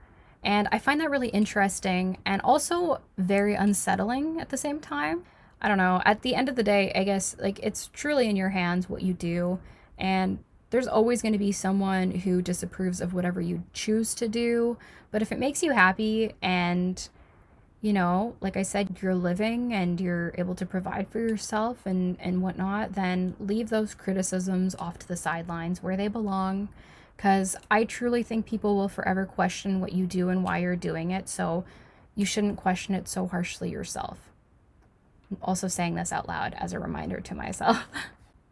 And 0.45 0.67
I 0.71 0.77
find 0.77 1.01
that 1.01 1.09
really 1.09 1.29
interesting 1.29 2.19
and 2.23 2.39
also 2.43 3.01
very 3.17 3.55
unsettling 3.55 4.39
at 4.39 4.49
the 4.49 4.57
same 4.57 4.79
time. 4.79 5.23
I 5.59 5.67
don't 5.67 5.79
know. 5.79 6.03
At 6.05 6.21
the 6.21 6.35
end 6.35 6.49
of 6.49 6.55
the 6.55 6.61
day, 6.61 6.91
I 6.93 7.03
guess 7.03 7.35
like 7.39 7.59
it's 7.63 7.89
truly 7.93 8.29
in 8.29 8.35
your 8.35 8.49
hands 8.49 8.87
what 8.87 9.01
you 9.01 9.13
do. 9.13 9.59
And 9.97 10.37
there's 10.69 10.87
always 10.87 11.23
going 11.23 11.33
to 11.33 11.39
be 11.39 11.51
someone 11.51 12.11
who 12.11 12.43
disapproves 12.43 13.01
of 13.01 13.11
whatever 13.11 13.41
you 13.41 13.63
choose 13.73 14.13
to 14.15 14.27
do. 14.27 14.77
But 15.09 15.23
if 15.23 15.31
it 15.31 15.39
makes 15.39 15.63
you 15.63 15.71
happy 15.71 16.35
and 16.43 17.09
you 17.81 17.93
know, 17.93 18.35
like 18.41 18.57
I 18.57 18.63
said, 18.63 18.97
you're 19.01 19.15
living 19.15 19.73
and 19.73 20.01
you're 20.01 20.33
able 20.37 20.55
to 20.55 20.65
provide 20.65 21.07
for 21.07 21.19
yourself 21.19 21.85
and, 21.85 22.17
and 22.19 22.41
whatnot, 22.41 22.93
then 22.93 23.35
leave 23.39 23.69
those 23.69 23.93
criticisms 23.93 24.75
off 24.79 24.97
to 24.99 25.07
the 25.07 25.15
sidelines 25.15 25.83
where 25.83 25.97
they 25.97 26.07
belong. 26.07 26.69
Because 27.15 27.55
I 27.71 27.85
truly 27.85 28.23
think 28.23 28.45
people 28.45 28.75
will 28.75 28.89
forever 28.89 29.25
question 29.25 29.79
what 29.79 29.93
you 29.93 30.05
do 30.05 30.29
and 30.29 30.43
why 30.43 30.59
you're 30.59 30.75
doing 30.75 31.11
it. 31.11 31.29
So 31.29 31.63
you 32.15 32.25
shouldn't 32.25 32.57
question 32.57 32.93
it 32.95 33.07
so 33.07 33.27
harshly 33.27 33.69
yourself. 33.69 34.31
I'm 35.31 35.37
also 35.41 35.67
saying 35.67 35.95
this 35.95 36.11
out 36.11 36.27
loud 36.27 36.53
as 36.57 36.73
a 36.73 36.79
reminder 36.79 37.19
to 37.21 37.35
myself. 37.35 37.87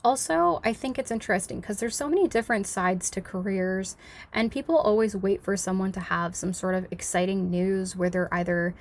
Also, 0.06 0.60
I 0.66 0.74
think 0.74 1.00
it's 1.00 1.12
interesting 1.12 1.62
because 1.62 1.80
there's 1.80 1.96
so 1.96 2.10
many 2.10 2.28
different 2.28 2.68
sides 2.68 3.10
to 3.12 3.22
careers, 3.22 3.96
and 4.34 4.52
people 4.52 4.76
always 4.76 5.16
wait 5.16 5.42
for 5.42 5.56
someone 5.56 5.94
to 5.94 6.02
have 6.02 6.36
some 6.36 6.52
sort 6.52 6.76
of 6.76 6.86
exciting 6.92 7.50
news 7.50 7.96
where 7.96 8.10
they're 8.10 8.34
either 8.34 8.76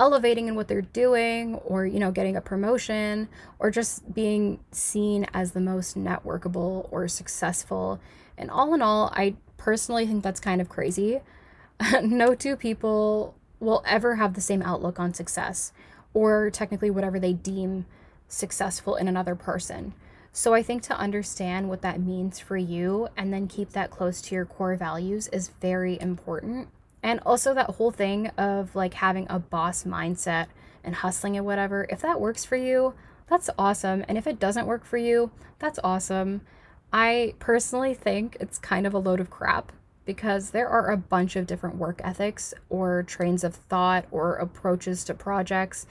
elevating 0.00 0.48
in 0.48 0.54
what 0.56 0.66
they're 0.66 0.80
doing 0.80 1.54
or 1.56 1.84
you 1.86 2.00
know 2.00 2.10
getting 2.10 2.34
a 2.34 2.40
promotion 2.40 3.28
or 3.58 3.70
just 3.70 4.12
being 4.12 4.58
seen 4.72 5.26
as 5.34 5.52
the 5.52 5.60
most 5.60 5.96
networkable 5.96 6.88
or 6.90 7.06
successful. 7.06 8.00
And 8.36 8.50
all 8.50 8.72
in 8.74 8.82
all 8.82 9.12
i 9.14 9.36
personally 9.58 10.06
think 10.06 10.24
that's 10.24 10.40
kind 10.40 10.60
of 10.60 10.68
crazy. 10.68 11.20
No 12.02 12.34
two 12.34 12.56
people 12.56 13.34
will 13.60 13.82
ever 13.86 14.16
have 14.16 14.34
the 14.34 14.40
same 14.40 14.62
outlook 14.62 14.98
on 14.98 15.14
success 15.14 15.72
or 16.14 16.50
technically 16.50 16.90
whatever 16.90 17.20
they 17.20 17.32
deem 17.34 17.86
successful 18.26 18.96
in 18.96 19.06
another 19.06 19.34
person. 19.34 19.92
So 20.32 20.54
i 20.54 20.62
think 20.62 20.82
to 20.84 20.96
understand 20.96 21.68
what 21.68 21.82
that 21.82 22.00
means 22.00 22.38
for 22.38 22.56
you 22.56 23.08
and 23.16 23.32
then 23.32 23.48
keep 23.48 23.70
that 23.70 23.90
close 23.90 24.22
to 24.22 24.34
your 24.34 24.46
core 24.46 24.76
values 24.76 25.28
is 25.28 25.48
very 25.60 26.00
important 26.00 26.68
and 27.02 27.20
also 27.24 27.54
that 27.54 27.70
whole 27.70 27.90
thing 27.90 28.28
of 28.38 28.74
like 28.74 28.94
having 28.94 29.26
a 29.30 29.38
boss 29.38 29.84
mindset 29.84 30.46
and 30.84 30.96
hustling 30.96 31.36
and 31.36 31.46
whatever, 31.46 31.86
if 31.90 32.00
that 32.02 32.20
works 32.20 32.44
for 32.44 32.56
you, 32.56 32.94
that's 33.28 33.50
awesome. 33.58 34.04
And 34.08 34.18
if 34.18 34.26
it 34.26 34.38
doesn't 34.38 34.66
work 34.66 34.84
for 34.84 34.96
you, 34.96 35.30
that's 35.58 35.78
awesome. 35.84 36.42
I 36.92 37.34
personally 37.38 37.94
think 37.94 38.36
it's 38.40 38.58
kind 38.58 38.86
of 38.86 38.94
a 38.94 38.98
load 38.98 39.20
of 39.20 39.30
crap 39.30 39.72
because 40.04 40.50
there 40.50 40.68
are 40.68 40.90
a 40.90 40.96
bunch 40.96 41.36
of 41.36 41.46
different 41.46 41.76
work 41.76 42.00
ethics 42.02 42.52
or 42.68 43.02
trains 43.04 43.44
of 43.44 43.54
thought 43.54 44.06
or 44.10 44.34
approaches 44.34 45.04
to 45.04 45.14
projects, 45.14 45.86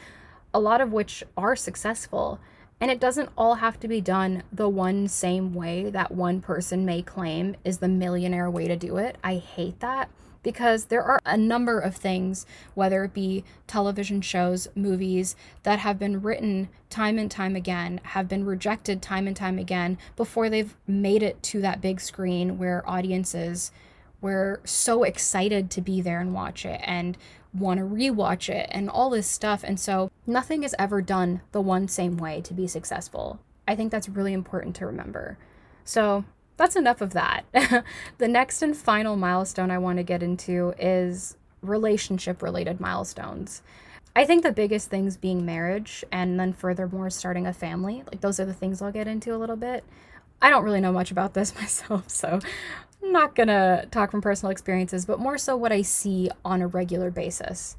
a 0.53 0.59
lot 0.59 0.81
of 0.81 0.91
which 0.91 1.23
are 1.37 1.55
successful. 1.55 2.39
And 2.81 2.91
it 2.91 2.99
doesn't 2.99 3.29
all 3.37 3.55
have 3.55 3.79
to 3.81 3.87
be 3.87 4.01
done 4.01 4.43
the 4.51 4.69
one 4.69 5.07
same 5.07 5.53
way 5.53 5.89
that 5.89 6.11
one 6.11 6.41
person 6.41 6.85
may 6.85 7.01
claim 7.01 7.55
is 7.63 7.77
the 7.77 7.87
millionaire 7.87 8.49
way 8.49 8.67
to 8.67 8.75
do 8.75 8.97
it. 8.97 9.17
I 9.23 9.35
hate 9.35 9.79
that 9.79 10.09
because 10.43 10.85
there 10.85 11.03
are 11.03 11.19
a 11.25 11.37
number 11.37 11.79
of 11.79 11.95
things, 11.95 12.45
whether 12.73 13.03
it 13.03 13.13
be 13.13 13.43
television 13.67 14.21
shows, 14.21 14.67
movies, 14.75 15.35
that 15.63 15.79
have 15.79 15.99
been 15.99 16.21
written 16.21 16.69
time 16.89 17.17
and 17.17 17.29
time 17.29 17.55
again, 17.55 17.99
have 18.03 18.27
been 18.27 18.45
rejected 18.45 19.01
time 19.01 19.27
and 19.27 19.35
time 19.35 19.59
again 19.59 19.97
before 20.15 20.49
they've 20.49 20.75
made 20.87 21.23
it 21.23 21.41
to 21.43 21.61
that 21.61 21.81
big 21.81 21.99
screen 21.99 22.57
where 22.57 22.87
audiences 22.89 23.71
were 24.21 24.59
so 24.65 25.03
excited 25.03 25.69
to 25.71 25.81
be 25.81 26.01
there 26.01 26.19
and 26.19 26.33
watch 26.33 26.65
it 26.65 26.81
and 26.83 27.17
want 27.53 27.79
to 27.79 27.85
rewatch 27.85 28.49
it 28.49 28.67
and 28.71 28.89
all 28.89 29.09
this 29.09 29.27
stuff. 29.27 29.63
And 29.63 29.79
so 29.79 30.11
nothing 30.27 30.63
is 30.63 30.75
ever 30.77 31.01
done 31.01 31.41
the 31.51 31.61
one 31.61 31.87
same 31.87 32.17
way 32.17 32.41
to 32.41 32.53
be 32.53 32.67
successful. 32.67 33.39
I 33.67 33.75
think 33.75 33.91
that's 33.91 34.09
really 34.09 34.33
important 34.33 34.75
to 34.77 34.85
remember. 34.85 35.37
So 35.83 36.25
that's 36.59 36.75
enough 36.75 37.01
of 37.01 37.13
that. 37.13 37.45
the 38.17 38.27
next 38.27 38.61
and 38.61 38.75
final 38.75 39.15
milestone 39.15 39.71
I 39.71 39.77
want 39.77 39.97
to 39.97 40.03
get 40.03 40.21
into 40.21 40.73
is 40.77 41.37
relationship 41.61 42.41
related 42.41 42.79
milestones. 42.81 43.61
I 44.13 44.25
think 44.25 44.43
the 44.43 44.51
biggest 44.51 44.89
things 44.89 45.15
being 45.15 45.45
marriage 45.45 46.03
and 46.11 46.37
then 46.37 46.51
furthermore 46.51 47.09
starting 47.09 47.47
a 47.47 47.53
family. 47.53 48.03
Like 48.11 48.19
those 48.19 48.41
are 48.41 48.45
the 48.45 48.53
things 48.53 48.81
I'll 48.81 48.91
get 48.91 49.07
into 49.07 49.33
a 49.33 49.37
little 49.37 49.55
bit. 49.55 49.85
I 50.41 50.49
don't 50.49 50.65
really 50.65 50.81
know 50.81 50.91
much 50.91 51.11
about 51.11 51.33
this 51.33 51.55
myself, 51.59 52.09
so 52.09 52.39
I'm 53.01 53.11
not 53.13 53.35
gonna 53.35 53.85
talk 53.89 54.11
from 54.11 54.21
personal 54.21 54.51
experiences, 54.51 55.05
but 55.05 55.17
more 55.17 55.37
so 55.37 55.55
what 55.55 55.71
I 55.71 55.81
see 55.81 56.29
on 56.43 56.61
a 56.61 56.67
regular 56.67 57.09
basis. 57.09 57.77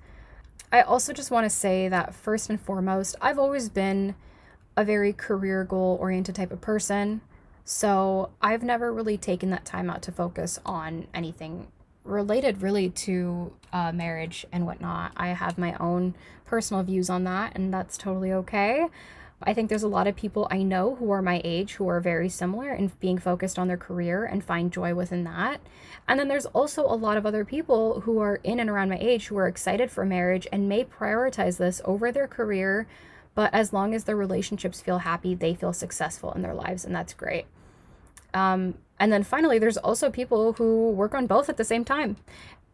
I 0.72 0.80
also 0.80 1.12
just 1.12 1.30
want 1.30 1.44
to 1.44 1.50
say 1.50 1.88
that 1.88 2.14
first 2.14 2.48
and 2.48 2.58
foremost, 2.58 3.16
I've 3.20 3.38
always 3.38 3.68
been 3.68 4.14
a 4.74 4.84
very 4.84 5.12
career 5.12 5.64
goal 5.64 5.98
oriented 6.00 6.36
type 6.36 6.52
of 6.52 6.62
person. 6.62 7.20
So 7.72 8.30
I've 8.42 8.64
never 8.64 8.92
really 8.92 9.16
taken 9.16 9.50
that 9.50 9.64
time 9.64 9.90
out 9.90 10.02
to 10.02 10.10
focus 10.10 10.58
on 10.66 11.06
anything 11.14 11.68
related 12.02 12.62
really 12.62 12.90
to 12.90 13.52
uh, 13.72 13.92
marriage 13.92 14.44
and 14.50 14.66
whatnot. 14.66 15.12
I 15.16 15.28
have 15.28 15.56
my 15.56 15.74
own 15.78 16.16
personal 16.44 16.82
views 16.82 17.08
on 17.08 17.22
that, 17.24 17.52
and 17.54 17.72
that's 17.72 17.96
totally 17.96 18.32
okay. 18.32 18.86
I 19.44 19.54
think 19.54 19.68
there's 19.68 19.84
a 19.84 19.88
lot 19.88 20.08
of 20.08 20.16
people 20.16 20.48
I 20.50 20.64
know 20.64 20.96
who 20.96 21.12
are 21.12 21.22
my 21.22 21.40
age 21.44 21.74
who 21.74 21.86
are 21.88 22.00
very 22.00 22.28
similar 22.28 22.72
in 22.72 22.90
being 22.98 23.18
focused 23.18 23.56
on 23.56 23.68
their 23.68 23.76
career 23.76 24.24
and 24.24 24.42
find 24.42 24.72
joy 24.72 24.92
within 24.92 25.22
that. 25.22 25.60
And 26.08 26.18
then 26.18 26.26
there's 26.26 26.46
also 26.46 26.84
a 26.84 26.98
lot 26.98 27.18
of 27.18 27.24
other 27.24 27.44
people 27.44 28.00
who 28.00 28.18
are 28.18 28.40
in 28.42 28.58
and 28.58 28.68
around 28.68 28.88
my 28.88 28.98
age 28.98 29.28
who 29.28 29.36
are 29.38 29.46
excited 29.46 29.92
for 29.92 30.04
marriage 30.04 30.48
and 30.50 30.68
may 30.68 30.84
prioritize 30.84 31.58
this 31.58 31.80
over 31.84 32.10
their 32.10 32.26
career. 32.26 32.88
But 33.36 33.54
as 33.54 33.72
long 33.72 33.94
as 33.94 34.04
their 34.04 34.16
relationships 34.16 34.80
feel 34.80 34.98
happy, 34.98 35.36
they 35.36 35.54
feel 35.54 35.72
successful 35.72 36.32
in 36.32 36.42
their 36.42 36.52
lives, 36.52 36.84
and 36.84 36.92
that's 36.92 37.14
great. 37.14 37.46
Um, 38.34 38.74
and 38.98 39.12
then 39.12 39.22
finally, 39.22 39.58
there's 39.58 39.78
also 39.78 40.10
people 40.10 40.52
who 40.54 40.90
work 40.90 41.14
on 41.14 41.26
both 41.26 41.48
at 41.48 41.56
the 41.56 41.64
same 41.64 41.84
time. 41.84 42.16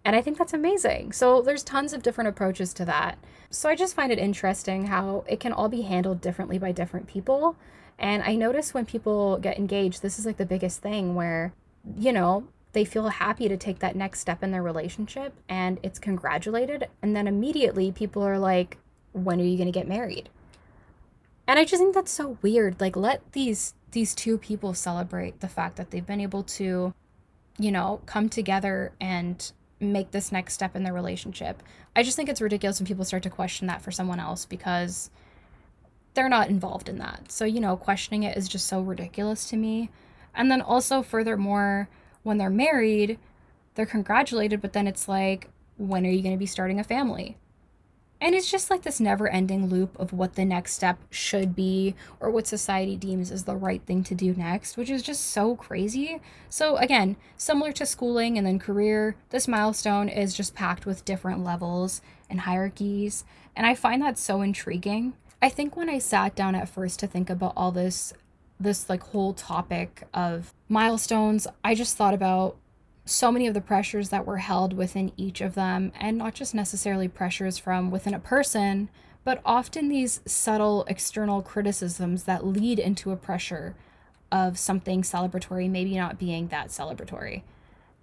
And 0.04 0.14
I 0.14 0.22
think 0.22 0.38
that's 0.38 0.52
amazing. 0.52 1.12
So 1.12 1.42
there's 1.42 1.64
tons 1.64 1.92
of 1.92 2.02
different 2.02 2.28
approaches 2.28 2.72
to 2.75 2.84
that. 2.84 3.18
So 3.50 3.68
I 3.68 3.75
just 3.75 3.94
find 3.94 4.12
it 4.12 4.18
interesting 4.18 4.86
how 4.86 5.25
it 5.28 5.40
can 5.40 5.52
all 5.52 5.68
be 5.68 5.82
handled 5.82 6.20
differently 6.20 6.58
by 6.58 6.72
different 6.72 7.08
people. 7.08 7.56
And 7.98 8.22
I 8.22 8.34
notice 8.34 8.75
when 8.75 8.86
people 8.86 9.38
get 9.38 9.58
engaged, 9.58 10.02
this 10.02 10.18
is 10.18 10.26
like 10.26 10.36
the 10.36 10.46
biggest 10.46 10.80
thing 10.80 11.14
where, 11.14 11.52
you 11.96 12.12
know, 12.12 12.46
they 12.72 12.84
feel 12.84 13.08
happy 13.08 13.48
to 13.48 13.56
take 13.56 13.78
that 13.78 13.96
next 13.96 14.20
step 14.20 14.42
in 14.42 14.50
their 14.50 14.62
relationship 14.62 15.32
and 15.48 15.80
it's 15.82 15.98
congratulated. 15.98 16.88
And 17.02 17.16
then 17.16 17.26
immediately 17.26 17.90
people 17.90 18.22
are 18.22 18.38
like, 18.38 18.76
when 19.12 19.40
are 19.40 19.44
you 19.44 19.56
going 19.56 19.66
to 19.66 19.72
get 19.72 19.88
married? 19.88 20.28
And 21.46 21.58
I 21.58 21.64
just 21.64 21.80
think 21.80 21.94
that's 21.94 22.12
so 22.12 22.38
weird. 22.42 22.80
Like, 22.80 22.96
let 22.96 23.32
these 23.32 23.74
these 23.92 24.14
two 24.14 24.36
people 24.36 24.74
celebrate 24.74 25.40
the 25.40 25.48
fact 25.48 25.76
that 25.76 25.90
they've 25.90 26.06
been 26.06 26.20
able 26.20 26.42
to, 26.42 26.92
you 27.58 27.72
know, 27.72 28.00
come 28.04 28.28
together 28.28 28.92
and 29.00 29.52
make 29.80 30.10
this 30.10 30.32
next 30.32 30.54
step 30.54 30.74
in 30.74 30.82
their 30.82 30.92
relationship. 30.92 31.62
I 31.94 32.02
just 32.02 32.16
think 32.16 32.28
it's 32.28 32.40
ridiculous 32.40 32.78
when 32.78 32.86
people 32.86 33.04
start 33.04 33.22
to 33.22 33.30
question 33.30 33.66
that 33.68 33.82
for 33.82 33.90
someone 33.90 34.20
else 34.20 34.44
because 34.44 35.10
they're 36.14 36.28
not 36.28 36.48
involved 36.48 36.88
in 36.88 36.98
that. 36.98 37.30
So, 37.30 37.44
you 37.44 37.60
know, 37.60 37.76
questioning 37.76 38.22
it 38.22 38.36
is 38.36 38.48
just 38.48 38.66
so 38.66 38.80
ridiculous 38.80 39.48
to 39.50 39.56
me. 39.56 39.90
And 40.34 40.50
then 40.50 40.60
also, 40.60 41.02
furthermore, 41.02 41.88
when 42.22 42.38
they're 42.38 42.50
married, 42.50 43.18
they're 43.74 43.86
congratulated, 43.86 44.60
but 44.60 44.72
then 44.72 44.86
it's 44.86 45.08
like, 45.08 45.48
when 45.76 46.06
are 46.06 46.10
you 46.10 46.22
going 46.22 46.34
to 46.34 46.38
be 46.38 46.46
starting 46.46 46.80
a 46.80 46.84
family? 46.84 47.36
And 48.20 48.35
it's 48.35 48.50
just 48.50 48.70
like 48.70 48.82
this 48.82 48.99
never 48.99 49.28
ending 49.28 49.68
loop 49.68 49.99
of 49.99 50.12
what 50.12 50.35
the 50.35 50.44
next 50.44 50.73
step 50.73 50.99
should 51.11 51.54
be 51.54 51.94
or 52.18 52.30
what 52.30 52.46
society 52.46 52.96
deems 52.96 53.30
as 53.30 53.44
the 53.44 53.56
right 53.56 53.82
thing 53.82 54.02
to 54.04 54.14
do 54.14 54.35
next, 54.35 54.76
which 54.76 54.88
is 54.88 55.02
just 55.02 55.26
so 55.26 55.54
crazy. 55.54 56.20
So, 56.49 56.76
again, 56.76 57.16
similar 57.37 57.73
to 57.73 57.85
schooling 57.85 58.38
and 58.38 58.46
then 58.46 58.58
career, 58.58 59.16
this 59.30 59.46
milestone 59.46 60.08
is 60.08 60.35
just 60.35 60.54
packed 60.54 60.87
with 60.87 61.04
different 61.04 61.44
levels 61.44 62.00
and 62.30 62.40
hierarchies. 62.40 63.25
And 63.54 63.66
I 63.66 63.75
find 63.75 64.00
that 64.02 64.18
so 64.18 64.40
intriguing. 64.40 65.14
I 65.42 65.50
think 65.50 65.76
when 65.76 65.90
I 65.90 65.99
sat 65.99 66.35
down 66.35 66.54
at 66.54 66.68
first 66.70 66.99
to 67.00 67.06
think 67.06 67.28
about 67.28 67.52
all 67.54 67.70
this, 67.70 68.14
this 68.58 68.88
like 68.88 69.02
whole 69.02 69.35
topic 69.35 70.04
of 70.14 70.54
milestones, 70.68 71.46
I 71.62 71.75
just 71.75 71.96
thought 71.96 72.14
about 72.14 72.56
so 73.06 73.32
many 73.32 73.46
of 73.46 73.54
the 73.54 73.60
pressures 73.60 74.10
that 74.10 74.26
were 74.26 74.38
held 74.38 74.72
within 74.75 75.12
each 75.16 75.40
of 75.40 75.54
them, 75.54 75.92
and 75.98 76.18
not 76.18 76.34
just 76.34 76.54
necessarily 76.54 77.08
pressures 77.08 77.56
from 77.56 77.90
within 77.90 78.12
a 78.12 78.18
person, 78.18 78.90
but 79.25 79.40
often 79.44 79.88
these 79.88 80.20
subtle 80.26 80.84
external 80.88 81.40
criticisms 81.40 82.25
that 82.25 82.44
lead 82.44 82.78
into 82.78 83.12
a 83.12 83.16
pressure 83.16 83.75
of 84.32 84.58
something 84.58 85.02
celebratory 85.02 85.70
maybe 85.70 85.96
not 85.96 86.18
being 86.18 86.48
that 86.48 86.68
celebratory. 86.68 87.42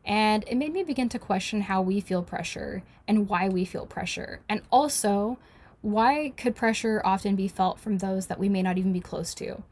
And 0.06 0.44
it 0.48 0.56
made 0.56 0.74
me 0.74 0.84
begin 0.84 1.10
to 1.10 1.20
question 1.20 1.62
how 1.62 1.82
we 1.82 2.00
feel 2.00 2.24
pressure 2.24 2.84
and 3.08 3.28
why 3.30 3.50
we 3.50 3.66
feel 3.66 3.86
pressure. 3.86 4.40
And 4.50 4.62
also, 4.72 5.38
why 5.82 6.34
could 6.38 6.56
pressure 6.56 7.02
often 7.04 7.36
be 7.36 7.48
felt 7.48 7.80
from 7.80 7.98
those 7.98 8.28
that 8.28 8.40
we 8.40 8.50
may 8.50 8.62
not 8.62 8.78
even 8.78 8.94
be 8.94 9.00
close 9.02 9.34
to? 9.36 9.64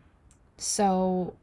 So, 0.57 1.33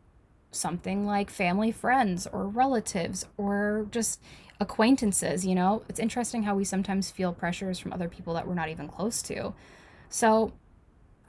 something 0.51 1.07
like 1.07 1.31
family 1.31 1.71
friends 1.71 2.27
or 2.27 2.47
relatives 2.47 3.27
or 3.37 3.87
just 3.91 4.21
acquaintances, 4.61 5.47
you 5.47 5.55
know? 5.55 5.83
It's 5.89 6.01
interesting 6.01 6.43
how 6.43 6.55
we 6.55 6.65
sometimes 6.65 7.11
feel 7.11 7.33
pressures 7.33 7.79
from 7.79 7.93
other 7.93 8.09
people 8.09 8.35
that 8.35 8.47
we're 8.47 8.55
not 8.55 8.69
even 8.69 8.89
close 8.89 9.23
to. 9.23 9.55
So, 10.09 10.53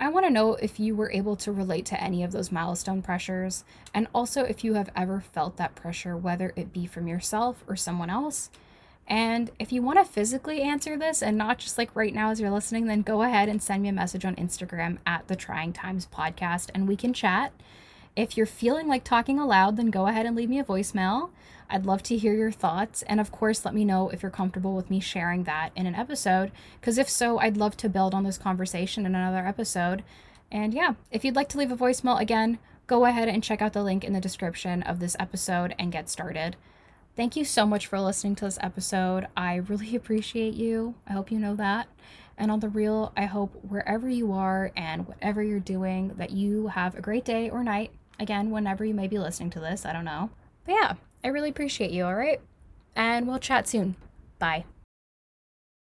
I 0.02 0.08
want 0.08 0.26
to 0.26 0.32
know 0.32 0.54
if 0.54 0.80
you 0.80 0.96
were 0.96 1.12
able 1.12 1.36
to 1.38 1.52
relate 1.52 1.86
to 1.88 2.02
any 2.02 2.24
of 2.24 2.32
those 2.32 2.54
milestone 2.54 3.02
pressures, 3.02 3.66
and 3.94 4.08
also 4.16 4.44
if 4.44 4.64
you 4.64 4.76
have 4.76 4.90
ever 4.96 5.20
felt 5.20 5.58
that 5.58 5.76
pressure, 5.76 6.16
whether 6.16 6.54
it 6.56 6.72
be 6.72 6.86
from 6.86 7.08
yourself 7.08 7.66
or 7.68 7.76
someone 7.76 8.10
else. 8.10 8.50
And 9.08 9.52
if 9.60 9.74
you 9.74 9.82
want 9.82 10.00
to 10.00 10.06
physically 10.06 10.62
answer 10.62 10.96
this 10.96 11.22
and 11.22 11.38
not 11.38 11.58
just 11.58 11.78
like 11.78 11.94
right 11.96 12.14
now 12.14 12.30
as 12.30 12.40
you're 12.40 12.50
listening, 12.50 12.86
then 12.86 13.02
go 13.02 13.24
ahead 13.24 13.50
and 13.50 13.62
send 13.62 13.84
me 13.84 13.90
a 13.90 13.94
message 13.94 14.24
on 14.24 14.36
Instagram 14.36 15.00
at 15.06 15.28
the 15.28 15.36
Trying 15.36 15.74
Times 15.74 16.08
Podcast 16.14 16.70
and 16.74 16.88
we 16.88 16.96
can 16.96 17.12
chat. 17.12 17.52
If 18.20 18.36
you're 18.36 18.46
feeling 18.46 18.90
like 18.90 19.06
talking 19.06 19.40
aloud, 19.40 19.78
then 19.78 19.92
go 19.92 20.08
ahead 20.08 20.26
and 20.26 20.36
leave 20.36 20.50
me 20.50 20.60
a 20.60 20.64
voicemail. 20.66 21.30
I'd 21.70 21.86
love 21.86 22.04
to 22.04 22.18
hear 22.18 22.34
your 22.34 22.52
thoughts. 22.52 23.02
And 23.04 23.18
of 23.18 23.32
course, 23.32 23.64
let 23.64 23.74
me 23.74 23.86
know 23.86 24.10
if 24.10 24.22
you're 24.22 24.30
comfortable 24.30 24.76
with 24.76 24.90
me 24.90 25.00
sharing 25.00 25.46
that 25.46 25.72
in 25.74 25.86
an 25.86 25.96
episode. 25.96 26.52
Because 26.82 26.98
if 26.98 27.08
so, 27.08 27.40
I'd 27.40 27.56
love 27.56 27.78
to 27.78 27.88
build 27.88 28.14
on 28.14 28.26
this 28.26 28.38
conversation 28.38 29.06
in 29.06 29.16
another 29.16 29.48
episode. 29.48 30.04
And 30.52 30.74
yeah, 30.74 30.96
if 31.12 31.24
you'd 31.24 31.38
like 31.38 31.48
to 31.48 31.58
leave 31.58 31.72
a 31.72 31.78
voicemail 31.78 32.20
again, 32.20 32.60
go 32.88 33.06
ahead 33.06 33.30
and 33.30 33.42
check 33.42 33.62
out 33.62 33.72
the 33.72 33.84
link 33.84 34.04
in 34.04 34.12
the 34.12 34.20
description 34.20 34.84
of 34.84 35.00
this 35.00 35.16
episode 35.18 35.74
and 35.80 35.90
get 35.90 36.10
started. 36.10 36.58
Thank 37.16 37.38
you 37.38 37.46
so 37.46 37.66
much 37.66 37.88
for 37.88 38.02
listening 38.02 38.36
to 38.36 38.46
this 38.46 38.60
episode. 38.62 39.28
I 39.38 39.56
really 39.56 39.96
appreciate 39.96 40.56
you. 40.56 40.96
I 41.08 41.14
hope 41.14 41.32
you 41.32 41.40
know 41.40 41.56
that. 41.56 41.88
And 42.38 42.52
on 42.52 42.60
the 42.60 42.68
real, 42.68 43.14
I 43.16 43.28
hope 43.28 43.54
wherever 43.64 44.10
you 44.10 44.34
are 44.34 44.74
and 44.76 45.08
whatever 45.08 45.42
you're 45.42 45.62
doing, 45.62 46.16
that 46.18 46.32
you 46.32 46.68
have 46.68 46.96
a 46.96 47.02
great 47.02 47.24
day 47.24 47.50
or 47.50 47.64
night. 47.64 47.92
Again, 48.20 48.52
whenever 48.52 48.84
you 48.84 48.94
may 48.94 49.08
be 49.08 49.18
listening 49.18 49.50
to 49.52 49.60
this, 49.60 49.86
I 49.86 49.94
don't 49.94 50.06
know. 50.06 50.30
But 50.66 50.74
yeah, 50.74 50.94
I 51.24 51.30
really 51.30 51.50
appreciate 51.50 51.92
you, 51.92 52.06
all 52.06 52.16
right? 52.16 52.42
And 52.96 53.28
we'll 53.28 53.40
chat 53.40 53.68
soon. 53.68 53.96
Bye. 54.40 54.66